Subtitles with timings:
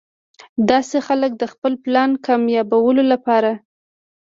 [0.69, 3.53] داسې خلک د خپل پلان کاميابولو د پاره